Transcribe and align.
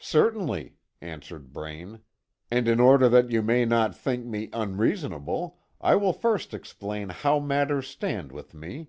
"Certainly," 0.00 0.76
answered 1.02 1.52
Braine; 1.52 2.00
"and 2.50 2.66
in 2.66 2.80
order 2.80 3.06
that 3.10 3.30
you 3.30 3.42
may 3.42 3.66
not 3.66 3.94
think 3.94 4.24
me 4.24 4.48
unreasonable, 4.54 5.58
I 5.78 5.94
will 5.94 6.14
first 6.14 6.54
explain 6.54 7.10
how 7.10 7.38
matters 7.38 7.86
stand 7.86 8.32
with 8.32 8.54
me. 8.54 8.88